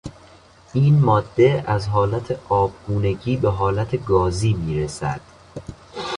این 0.73 0.99
ماده 1.05 1.63
از 1.67 1.87
حالت 1.87 2.39
آبگونگی 2.49 3.37
به 3.37 3.49
حالت 3.49 4.05
گازی 4.05 4.53
میرسد. 4.53 5.21